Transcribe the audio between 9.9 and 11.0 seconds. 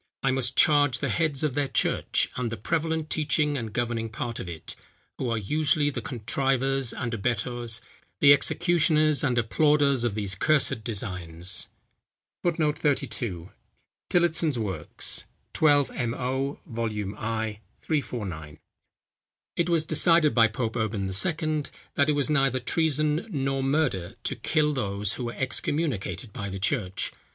of these cursed